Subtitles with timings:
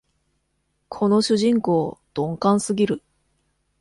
[0.89, 3.03] この主人公、鈍感すぎる